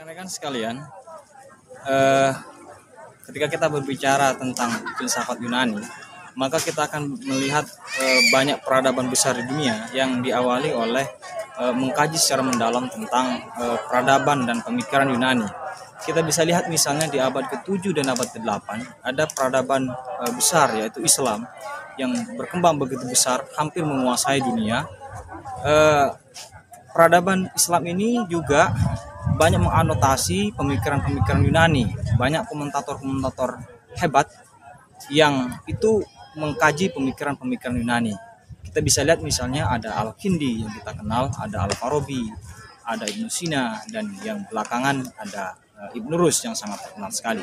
Rekan-rekan 0.00 0.32
sekalian, 0.32 0.80
eh, 1.84 2.32
ketika 3.28 3.52
kita 3.52 3.68
berbicara 3.68 4.32
tentang 4.32 4.72
filsafat 4.96 5.36
Yunani, 5.44 5.76
maka 6.40 6.56
kita 6.56 6.88
akan 6.88 7.20
melihat 7.20 7.68
eh, 8.00 8.32
banyak 8.32 8.64
peradaban 8.64 9.12
besar 9.12 9.36
di 9.36 9.44
dunia 9.44 9.92
yang 9.92 10.24
diawali 10.24 10.72
oleh 10.72 11.04
eh, 11.60 11.74
mengkaji 11.76 12.16
secara 12.16 12.40
mendalam 12.40 12.88
tentang 12.88 13.44
eh, 13.60 13.76
peradaban 13.84 14.48
dan 14.48 14.64
pemikiran 14.64 15.04
Yunani. 15.04 15.44
Kita 16.00 16.24
bisa 16.24 16.48
lihat 16.48 16.72
misalnya 16.72 17.04
di 17.04 17.20
abad 17.20 17.44
ke-7 17.52 18.00
dan 18.00 18.08
abad 18.08 18.32
ke-8 18.32 19.04
ada 19.04 19.28
peradaban 19.28 19.84
eh, 20.24 20.32
besar 20.32 20.80
yaitu 20.80 21.04
Islam 21.04 21.44
yang 22.00 22.16
berkembang 22.40 22.80
begitu 22.80 23.04
besar, 23.04 23.44
hampir 23.52 23.84
menguasai 23.84 24.40
dunia. 24.40 24.80
Eh, 25.60 26.08
peradaban 26.96 27.52
Islam 27.52 27.84
ini 27.84 28.24
juga 28.32 28.72
banyak 29.40 29.56
menganotasi 29.64 30.52
pemikiran-pemikiran 30.52 31.40
Yunani. 31.40 31.88
Banyak 32.20 32.44
komentator-komentator 32.44 33.64
hebat 33.96 34.28
yang 35.08 35.56
itu 35.64 36.04
mengkaji 36.36 36.92
pemikiran-pemikiran 36.92 37.72
Yunani. 37.80 38.12
Kita 38.60 38.84
bisa 38.84 39.00
lihat 39.00 39.24
misalnya 39.24 39.72
ada 39.72 39.96
Al-Kindi 40.04 40.60
yang 40.60 40.70
kita 40.76 40.92
kenal, 40.92 41.32
ada 41.40 41.64
Al-Farabi, 41.64 42.28
ada 42.84 43.08
Ibnu 43.08 43.32
Sina, 43.32 43.80
dan 43.88 44.12
yang 44.20 44.44
belakangan 44.44 45.08
ada 45.16 45.56
uh, 45.80 45.90
Ibnu 45.96 46.20
Rus 46.20 46.44
yang 46.44 46.52
sangat 46.52 46.84
terkenal 46.84 47.08
sekali. 47.08 47.42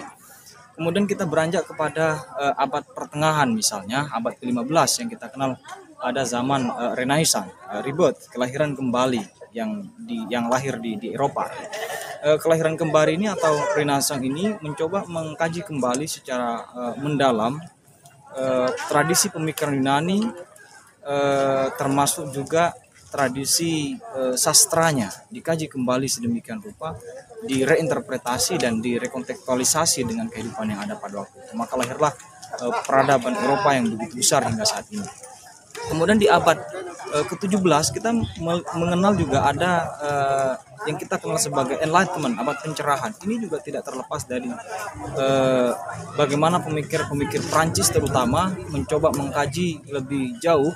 Kemudian 0.77 1.09
kita 1.09 1.25
beranjak 1.25 1.65
kepada 1.65 2.21
uh, 2.37 2.53
abad 2.61 2.85
pertengahan 2.93 3.49
misalnya, 3.49 4.05
abad 4.13 4.37
ke-15 4.37 4.89
yang 5.01 5.09
kita 5.09 5.33
kenal 5.33 5.57
ada 5.97 6.21
zaman 6.21 6.69
uh, 6.69 6.93
Renaissance, 6.93 7.49
uh, 7.65 7.81
rebirth, 7.81 8.29
kelahiran 8.29 8.77
kembali 8.77 9.36
yang 9.55 9.85
di 9.97 10.27
yang 10.27 10.51
lahir 10.51 10.79
di 10.79 10.97
di 10.99 11.13
Eropa. 11.13 11.47
Uh, 12.17 12.37
kelahiran 12.41 12.73
kembali 12.73 13.13
ini 13.13 13.29
atau 13.29 13.53
Renaissance 13.77 14.25
ini 14.25 14.57
mencoba 14.59 15.05
mengkaji 15.05 15.61
kembali 15.61 16.05
secara 16.09 16.65
uh, 16.73 16.95
mendalam 16.97 17.61
uh, 18.33 18.69
tradisi 18.89 19.29
pemikiran 19.29 19.77
Yunani 19.77 20.21
termasuk 21.79 22.35
juga 22.35 22.75
tradisi 23.07 23.95
sastranya 24.35 25.07
dikaji 25.31 25.71
kembali 25.71 26.03
sedemikian 26.03 26.59
rupa 26.59 26.99
direinterpretasi 27.47 28.59
dan 28.59 28.83
direkontekstualisasi 28.83 30.03
dengan 30.03 30.27
kehidupan 30.27 30.67
yang 30.67 30.83
ada 30.83 30.99
pada 30.99 31.23
waktu 31.23 31.47
itu. 31.47 31.55
Maka 31.55 31.79
lahirlah 31.79 32.11
peradaban 32.83 33.39
Eropa 33.39 33.71
yang 33.71 33.87
begitu 33.95 34.19
besar 34.19 34.51
hingga 34.51 34.67
saat 34.67 34.91
ini. 34.91 35.07
Kemudian 35.87 36.19
di 36.19 36.27
abad 36.27 36.59
uh, 37.13 37.25
ke-17 37.27 37.85
kita 37.95 38.09
mengenal 38.75 39.13
juga 39.15 39.47
ada 39.47 39.71
uh, 39.99 40.53
yang 40.85 40.95
kita 40.95 41.19
kenal 41.19 41.39
sebagai 41.41 41.75
enlightenment, 41.83 42.39
abad 42.39 42.57
pencerahan. 42.63 43.11
Ini 43.25 43.43
juga 43.43 43.59
tidak 43.59 43.83
terlepas 43.87 44.23
dari 44.23 44.47
uh, 44.47 45.71
bagaimana 46.15 46.63
pemikir-pemikir 46.63 47.43
Prancis 47.51 47.91
terutama 47.91 48.55
mencoba 48.71 49.11
mengkaji 49.11 49.87
lebih 49.91 50.37
jauh, 50.39 50.71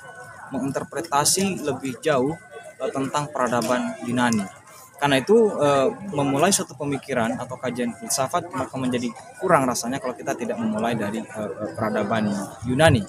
menginterpretasi 0.51 1.63
lebih 1.63 1.99
jauh 2.03 2.35
uh, 2.81 2.91
tentang 2.91 3.29
peradaban 3.31 3.95
Yunani. 4.03 4.61
Karena 5.01 5.17
itu 5.17 5.33
uh, 5.57 5.89
memulai 6.13 6.53
suatu 6.53 6.77
pemikiran 6.77 7.33
atau 7.41 7.57
kajian 7.57 7.89
filsafat 7.97 8.53
maka 8.53 8.77
menjadi 8.77 9.09
kurang 9.41 9.65
rasanya 9.65 9.97
kalau 9.97 10.13
kita 10.13 10.37
tidak 10.37 10.61
memulai 10.61 10.93
dari 10.93 11.17
uh, 11.25 11.73
peradaban 11.73 12.29
Yunani. 12.69 13.01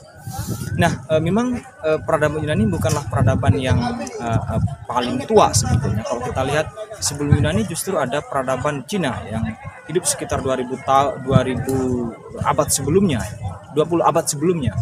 Nah, 0.78 1.05
e, 1.09 1.15
memang 1.20 1.53
e, 1.59 1.91
peradaban 2.01 2.41
Yunani 2.41 2.65
bukanlah 2.65 3.05
peradaban 3.09 3.55
yang 3.61 3.77
e, 4.01 4.28
e, 4.28 4.55
paling 4.89 5.20
tua 5.28 5.53
sebetulnya. 5.53 6.01
Kalau 6.06 6.25
kita 6.25 6.42
lihat 6.48 6.67
sebelum 7.03 7.37
Yunani 7.37 7.69
justru 7.69 8.01
ada 8.01 8.25
peradaban 8.25 8.84
Cina 8.89 9.20
yang 9.28 9.45
hidup 9.91 10.09
sekitar 10.09 10.41
2000 10.41 10.73
tahun 10.89 11.27
2000 11.28 12.47
abad 12.48 12.69
sebelumnya, 12.73 13.20
20 13.77 14.00
abad 14.00 14.25
sebelumnya. 14.25 14.73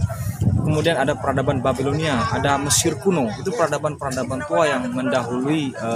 Kemudian 0.40 0.94
ada 1.00 1.16
peradaban 1.18 1.58
Babilonia, 1.58 2.20
ada 2.30 2.60
Mesir 2.60 2.94
kuno. 3.00 3.26
Itu 3.40 3.50
peradaban-peradaban 3.50 4.46
tua 4.46 4.70
yang 4.70 4.86
mendahului 4.94 5.74
e, 5.74 5.88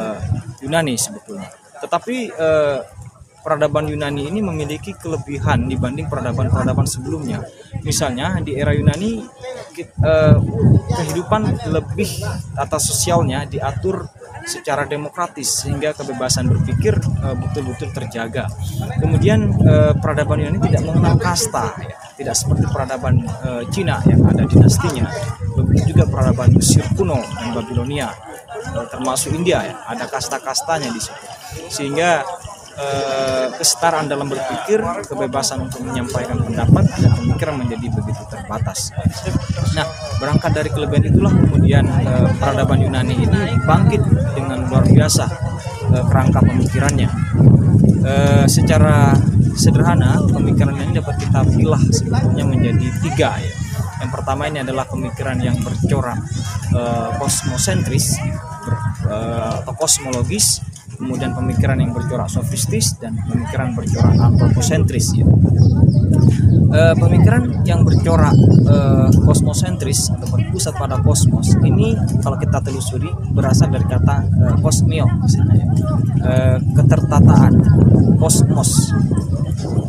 Yunani 0.67 0.99
sebetulnya. 0.99 1.53
Tetapi 1.79 2.17
e, 2.35 2.49
peradaban 3.45 3.85
Yunani 3.85 4.33
ini 4.33 4.41
memiliki 4.41 4.97
kelebihan 4.97 5.69
dibanding 5.69 6.09
peradaban-peradaban 6.09 6.89
sebelumnya. 6.89 7.45
Misalnya 7.85 8.41
di 8.41 8.57
era 8.57 8.73
Yunani 8.73 9.21
eh, 9.77 10.37
kehidupan 10.89 11.69
lebih 11.69 12.09
atas 12.57 12.89
sosialnya 12.89 13.45
diatur 13.45 14.09
secara 14.49 14.89
demokratis 14.89 15.65
sehingga 15.65 15.93
kebebasan 15.93 16.49
berpikir 16.49 16.97
eh, 16.97 17.37
betul-betul 17.37 17.93
terjaga. 17.93 18.49
Kemudian 18.97 19.53
eh, 19.61 19.93
peradaban 20.01 20.41
Yunani 20.41 20.65
tidak 20.65 20.83
mengenal 20.89 21.21
kasta, 21.21 21.77
tidak 22.17 22.33
seperti 22.33 22.65
peradaban 22.73 23.21
Cina 23.69 24.01
yang 24.09 24.25
ada 24.25 24.49
dinastinya. 24.49 25.05
Begitu 25.53 25.93
juga 25.93 26.09
peradaban 26.09 26.49
Mesir 26.55 26.87
kuno 26.97 27.19
dan 27.19 27.53
Babilonia, 27.53 28.09
termasuk 28.89 29.35
India 29.35 29.67
ya, 29.67 29.75
ada 29.85 30.07
kasta-kastanya 30.07 30.95
di 30.95 31.01
situ. 31.03 31.27
Sehingga 31.75 32.23
eh, 32.79 33.47
kesetaraan 33.55 34.07
dalam 34.11 34.27
berpikir, 34.27 34.83
kebebasan 35.07 35.67
untuk 35.67 35.83
menyampaikan 35.87 36.41
pendapat 36.43 36.85
dan 36.99 37.13
pemikiran 37.15 37.55
menjadi 37.61 37.87
begitu 37.91 38.23
terbatas. 38.29 38.91
Nah, 39.75 39.87
berangkat 40.19 40.53
dari 40.55 40.71
kelebihan 40.71 41.05
itulah 41.11 41.33
kemudian 41.33 41.85
eh, 41.87 42.29
peradaban 42.39 42.83
Yunani 42.83 43.15
ini 43.15 43.41
bangkit 43.63 44.03
dengan 44.35 44.67
luar 44.67 44.85
biasa 44.87 45.25
eh, 45.95 46.05
kerangka 46.11 46.41
pemikirannya. 46.43 47.11
Eh, 48.05 48.45
secara 48.51 49.17
sederhana, 49.57 50.21
pemikiran 50.29 50.77
ini 50.77 50.99
dapat 50.99 51.17
kita 51.25 51.41
pilah 51.47 51.81
sebetulnya 51.89 52.45
menjadi 52.45 52.87
tiga 53.01 53.39
ya. 53.39 53.55
Yang 54.03 54.11
pertama 54.21 54.45
ini 54.51 54.61
adalah 54.61 54.85
pemikiran 54.85 55.39
yang 55.41 55.57
bercorak 55.65 56.21
eh, 56.75 57.11
kosmosentris 57.17 58.21
eh, 59.09 59.53
atau 59.63 59.73
kosmologis 59.73 60.61
kemudian 60.97 61.35
pemikiran 61.35 61.79
yang 61.79 61.93
bercorak 61.93 62.31
sofistis 62.31 62.97
dan 62.99 63.19
pemikiran 63.27 63.75
bercorak 63.75 64.15
antroposentris 64.17 65.15
ya. 65.19 65.27
E, 66.75 66.81
pemikiran 66.99 67.63
yang 67.69 67.87
bercorak 67.87 68.35
e, 68.67 68.77
kosmosentris 69.23 70.11
atau 70.11 70.27
berpusat 70.27 70.75
pada 70.75 70.99
kosmos 71.03 71.55
ini 71.63 71.95
kalau 72.19 72.35
kita 72.39 72.59
telusuri 72.63 73.11
berasal 73.31 73.71
dari 73.71 73.87
kata 73.87 74.27
e, 74.27 74.45
kosmio 74.59 75.07
misalnya 75.23 75.55
ya. 75.63 75.67
e, 76.19 76.33
ketertataan 76.75 77.53
kosmos 78.19 78.91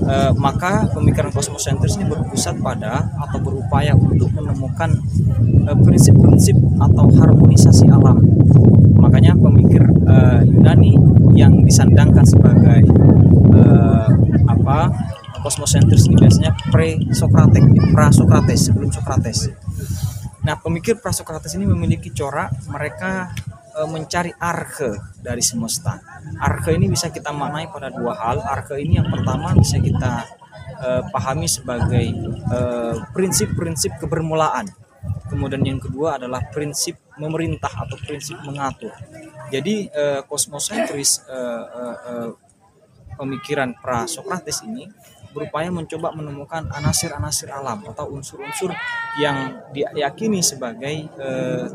e, 0.06 0.16
maka 0.38 0.86
pemikiran 0.94 1.34
kosmosentris 1.34 1.98
ini 1.98 2.06
berpusat 2.06 2.62
pada 2.62 3.10
atau 3.18 3.40
berupaya 3.42 3.98
untuk 3.98 4.30
menemukan 4.36 4.94
prinsip-prinsip 5.66 6.54
atau 6.78 7.10
harmonisasi 7.10 7.90
alam 7.90 8.22
makanya 9.02 9.34
pemikir 9.34 9.95
uh, 10.16 10.40
Yunani 10.48 10.96
yang 11.36 11.52
disandangkan 11.68 12.24
sebagai 12.24 12.88
uh, 13.52 14.08
apa 14.48 14.90
kosmosentris 15.44 16.08
ini 16.09 16.18
biasanya 16.18 16.52
pre-Sokrates, 16.72 17.64
pra-Sokrates 17.94 18.59
sebelum 18.72 18.90
Sokrates. 18.90 19.52
Nah, 20.42 20.58
pemikir 20.58 20.98
pra-Sokrates 20.98 21.53
ini 21.59 21.70
memiliki 21.70 22.09
corak 22.16 22.50
mereka 22.72 23.30
uh, 23.78 23.86
mencari 23.86 24.34
arke 24.40 25.20
dari 25.22 25.44
semesta. 25.44 26.02
Arke 26.42 26.74
ini 26.74 26.90
bisa 26.90 27.14
kita 27.14 27.30
maknai 27.30 27.70
pada 27.70 27.94
dua 27.94 28.18
hal. 28.18 28.42
Arke 28.42 28.80
ini 28.82 28.97
yang 28.97 29.12
pertama 29.12 29.53
bisa 29.53 29.78
kita 29.78 30.26
uh, 30.82 31.02
pahami 31.14 31.46
sebagai 31.46 32.09
prinsip-prinsip 33.14 33.92
uh, 33.94 34.00
kebermulaan 34.02 34.66
kemudian 35.30 35.64
yang 35.66 35.82
kedua 35.82 36.18
adalah 36.22 36.42
prinsip 36.53 36.97
memerintah 37.18 37.72
atau 37.72 37.97
prinsip 38.02 38.38
mengatur. 38.46 38.94
Jadi 39.54 39.90
eh, 39.90 40.22
kosmosentris 40.26 41.22
eh, 41.30 41.66
eh, 41.66 41.98
eh, 42.10 42.30
pemikiran 43.16 43.78
pra 43.78 44.09
Sokrates 44.09 44.66
ini 44.66 44.90
berupaya 45.36 45.68
mencoba 45.68 46.16
menemukan 46.16 46.64
anasir-anasir 46.72 47.52
alam 47.52 47.84
atau 47.92 48.08
unsur-unsur 48.08 48.72
yang 49.20 49.68
diyakini 49.76 50.40
sebagai 50.40 51.12
eh, 51.20 51.68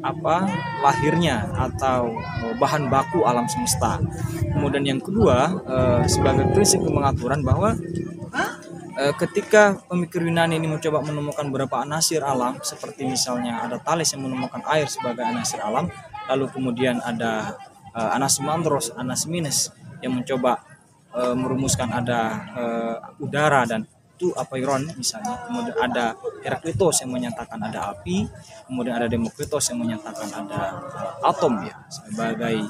apa 0.00 0.46
lahirnya 0.80 1.50
atau 1.58 2.14
bahan 2.56 2.86
baku 2.86 3.26
alam 3.26 3.50
semesta. 3.50 3.98
Kemudian 4.54 4.86
yang 4.86 5.02
kedua 5.02 5.58
eh, 5.66 6.02
sebagai 6.06 6.54
prinsip 6.54 6.86
pengaturan 6.86 7.42
bahwa 7.42 7.74
ketika 9.16 9.80
pemikir 9.88 10.20
Yunani 10.20 10.60
ini 10.60 10.68
mencoba 10.68 11.00
menemukan 11.00 11.48
beberapa 11.48 11.80
anasir 11.80 12.20
alam 12.20 12.60
seperti 12.60 13.08
misalnya 13.08 13.64
ada 13.64 13.80
Thales 13.80 14.12
yang 14.12 14.28
menemukan 14.28 14.60
air 14.68 14.92
sebagai 14.92 15.24
anasir 15.24 15.56
alam 15.56 15.88
lalu 16.30 16.46
kemudian 16.54 17.02
ada 17.02 17.58
uh, 17.90 18.14
Anaximandros 18.14 18.94
Anaximenes 18.94 19.74
yang 19.98 20.14
mencoba 20.14 20.62
uh, 21.10 21.34
merumuskan 21.34 21.90
ada 21.90 22.20
uh, 22.54 22.96
udara 23.18 23.66
dan 23.66 23.82
itu 24.20 24.36
Apeiron 24.36 24.84
misalnya, 25.00 25.48
kemudian 25.48 25.72
ada 25.80 26.12
Heraklitos 26.44 27.00
yang 27.00 27.08
menyatakan 27.08 27.56
ada 27.56 27.88
api, 27.88 28.28
kemudian 28.68 29.00
ada 29.00 29.08
Demokritos 29.08 29.72
yang 29.72 29.80
menyatakan 29.80 30.28
ada 30.28 30.76
atom 31.24 31.64
ya 31.64 31.72
sebagai 31.88 32.68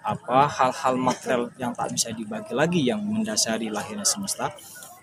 apa 0.00 0.48
hal-hal 0.48 0.96
material 0.96 1.52
yang 1.60 1.76
tak 1.76 1.92
bisa 1.92 2.08
dibagi 2.08 2.56
lagi 2.56 2.80
yang 2.88 3.04
mendasari 3.04 3.68
lahirnya 3.68 4.08
semesta. 4.08 4.48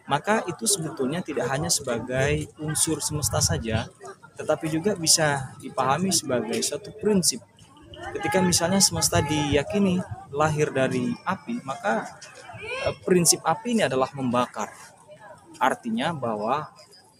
Maka 0.09 0.41
itu 0.49 0.65
sebetulnya 0.65 1.21
tidak 1.21 1.53
hanya 1.53 1.69
sebagai 1.69 2.49
unsur 2.57 2.97
semesta 2.97 3.37
saja, 3.37 3.85
tetapi 4.41 4.65
juga 4.73 4.97
bisa 4.97 5.53
dipahami 5.61 6.09
sebagai 6.09 6.57
suatu 6.65 6.97
prinsip. 6.97 7.45
Ketika 8.15 8.39
misalnya 8.43 8.79
semesta 8.79 9.19
diyakini 9.23 9.99
lahir 10.31 10.71
dari 10.71 11.11
api, 11.23 11.63
maka 11.63 12.07
eh, 12.87 12.95
prinsip 13.03 13.43
api 13.43 13.75
ini 13.75 13.83
adalah 13.87 14.11
membakar. 14.15 14.71
Artinya 15.59 16.11
bahwa 16.11 16.67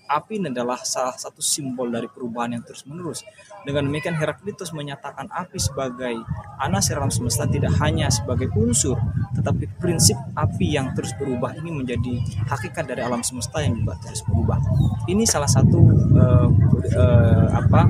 api 0.06 0.38
ini 0.38 0.54
adalah 0.54 0.78
salah 0.86 1.18
satu 1.18 1.42
simbol 1.42 1.90
dari 1.90 2.06
perubahan 2.06 2.58
yang 2.58 2.64
terus-menerus. 2.64 3.26
Dengan 3.66 3.90
demikian 3.90 4.14
Heraklitus 4.14 4.70
menyatakan 4.72 5.26
api 5.34 5.58
sebagai 5.58 6.22
anas 6.62 6.94
alam 6.94 7.10
semesta 7.10 7.50
tidak 7.50 7.74
hanya 7.82 8.14
sebagai 8.14 8.54
unsur, 8.54 9.02
tetapi 9.34 9.66
prinsip 9.82 10.18
api 10.38 10.78
yang 10.78 10.94
terus 10.94 11.12
berubah 11.18 11.58
ini 11.58 11.74
menjadi 11.74 12.22
hakikat 12.46 12.86
dari 12.86 13.02
alam 13.02 13.26
semesta 13.26 13.66
yang 13.66 13.74
juga 13.74 13.98
terus 14.06 14.22
berubah. 14.30 14.62
Ini 15.10 15.26
salah 15.26 15.50
satu 15.50 15.80
uh, 16.14 16.50
uh, 16.94 17.48
apa 17.58 17.82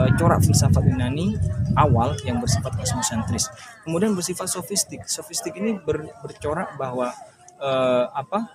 uh, 0.00 0.08
corak 0.16 0.40
filsafat 0.40 0.80
Yunani 0.88 1.36
awal 1.76 2.16
yang 2.24 2.40
bersifat 2.40 2.72
kosmosentris. 2.80 3.52
Kemudian 3.84 4.16
bersifat 4.16 4.48
sofistik. 4.48 5.04
Sofistik 5.04 5.52
ini 5.60 5.76
ber, 5.76 6.08
bercorak 6.24 6.80
bahwa 6.80 7.12
uh, 7.60 8.04
apa 8.16 8.48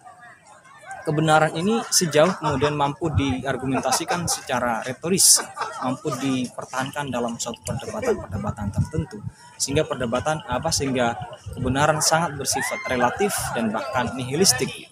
kebenaran 1.05 1.53
ini 1.53 1.85
sejauh 1.85 2.41
kemudian 2.41 2.73
mampu 2.73 3.13
diargumentasikan 3.13 4.25
secara 4.25 4.81
retoris, 4.81 5.37
mampu 5.85 6.09
dipertahankan 6.17 7.13
dalam 7.13 7.37
suatu 7.37 7.61
perdebatan-perdebatan 7.61 8.73
tertentu, 8.73 9.21
sehingga 9.61 9.85
perdebatan 9.85 10.41
apa 10.49 10.73
sehingga 10.73 11.13
kebenaran 11.53 12.01
sangat 12.01 12.33
bersifat 12.33 12.81
relatif 12.89 13.37
dan 13.53 13.69
bahkan 13.69 14.17
nihilistik. 14.17 14.84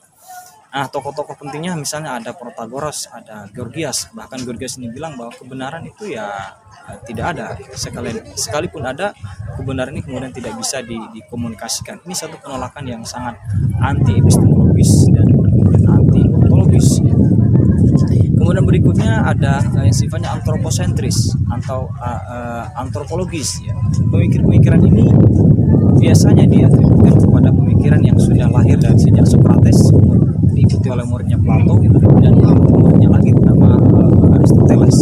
Nah, 0.73 0.89
tokoh-tokoh 0.89 1.37
pentingnya 1.37 1.77
misalnya 1.77 2.17
ada 2.17 2.33
Protagoras, 2.33 3.05
ada 3.13 3.45
Gorgias, 3.53 4.09
bahkan 4.17 4.41
Gorgias 4.41 4.81
ini 4.81 4.89
bilang 4.89 5.13
bahwa 5.13 5.29
kebenaran 5.29 5.85
itu 5.85 6.17
ya, 6.17 6.25
ya 6.89 6.97
tidak 7.05 7.25
ada 7.37 7.45
sekali 7.77 8.09
sekalipun 8.33 8.81
ada 8.81 9.13
kebenaran 9.53 9.93
ini 9.93 10.01
kemudian 10.01 10.33
tidak 10.33 10.57
bisa 10.57 10.81
di, 10.81 10.97
dikomunikasikan. 11.13 12.01
Ini 12.01 12.15
satu 12.17 12.41
penolakan 12.41 12.89
yang 12.89 13.03
sangat 13.05 13.37
anti 13.85 14.17
epistemologis 14.17 15.13
dan 15.13 15.29
Kemudian 18.43 18.67
berikutnya 18.67 19.23
ada 19.23 19.63
yang 19.81 19.95
sifatnya 19.95 20.35
antroposentris 20.35 21.31
atau 21.47 21.87
uh, 21.95 22.23
uh, 22.27 22.65
antropologis 22.75 23.63
ya. 23.63 23.71
Pemikir-pemikiran 24.11 24.83
ini 24.83 25.07
biasanya 25.97 26.43
diatribusikan 26.51 27.23
kepada 27.23 27.49
pemikiran 27.55 28.03
yang 28.03 28.19
sudah 28.19 28.51
lahir 28.51 28.75
dari 28.75 28.99
sejak 28.99 29.23
Socrates 29.23 29.52
diikuti 30.83 30.99
oleh 30.99 31.05
muridnya 31.07 31.39
Plato 31.39 31.79
dan 32.19 32.33
muridnya 32.35 33.09
lagi 33.15 33.31
bernama 33.31 33.71
uh, 33.79 34.35
Aristoteles. 34.35 34.97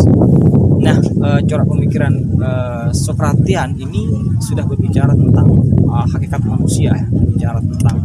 Nah, 0.78 0.98
uh, 1.02 1.40
corak 1.42 1.66
pemikiran 1.66 2.14
uh, 2.38 2.90
Sokratian 2.94 3.74
ini 3.82 4.06
sudah 4.38 4.62
berbicara 4.62 5.18
tentang 5.18 5.50
uh, 5.90 6.06
hakikat 6.06 6.42
manusia, 6.46 6.94
berbicara 7.10 7.58
tentang 7.66 7.98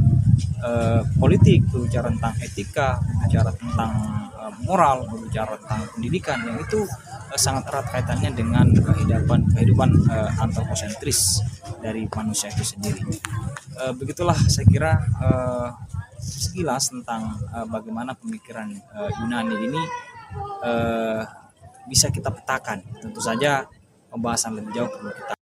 uh, 0.65 1.05
politik, 1.21 1.69
berbicara 1.69 2.09
tentang 2.17 2.33
etika, 2.41 2.97
berbicara 2.97 3.53
tentang 3.53 3.93
moral, 4.65 5.05
berbicara 5.13 5.61
tentang 5.61 5.81
pendidikan 5.93 6.39
yang 6.49 6.57
itu 6.57 6.81
uh, 7.29 7.37
sangat 7.37 7.69
erat 7.69 7.93
kaitannya 7.93 8.31
dengan 8.33 8.73
kehidupan 8.73 9.53
kehidupan 9.53 9.93
uh, 10.09 10.33
antroposentris 10.41 11.45
dari 11.85 12.09
manusia 12.09 12.49
itu 12.49 12.65
sendiri. 12.65 13.05
Uh, 13.77 13.93
begitulah 13.93 14.37
saya 14.49 14.65
kira 14.65 14.97
uh, 15.21 15.69
sekilas 16.27 16.91
tentang 16.91 17.39
uh, 17.55 17.67
bagaimana 17.71 18.19
pemikiran 18.19 18.75
uh, 18.93 19.11
Yunani 19.23 19.57
ini 19.71 19.83
uh, 20.67 21.23
bisa 21.87 22.11
kita 22.11 22.35
petakan. 22.35 22.83
Tentu 22.99 23.23
saja 23.23 23.65
pembahasan 24.11 24.59
lebih 24.59 24.75
jauh 24.75 24.91
perlu 24.91 25.11
kita 25.15 25.35